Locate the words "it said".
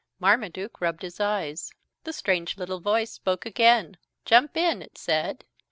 4.81-5.45